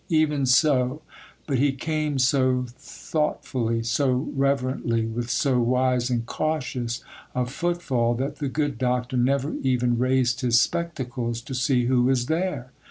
Even 0.09 0.47
so;—but 0.47 1.59
he 1.59 1.73
came 1.73 2.17
so 2.17 2.65
thoughtfully, 2.69 3.83
so 3.83 4.31
reverently, 4.35 5.05
with 5.05 5.29
so 5.29 5.59
wise 5.61 6.09
and 6.09 6.25
cautious 6.25 7.03
a 7.35 7.45
footfall, 7.45 8.15
that 8.15 8.37
the 8.37 8.49
good 8.49 8.79
Doctor 8.79 9.15
never 9.15 9.53
even 9.61 9.99
raised 9.99 10.41
his 10.41 10.59
spectacles 10.59 11.39
to 11.41 11.53
see 11.53 11.85
who 11.85 12.01
was 12.01 12.25
there. 12.25 12.71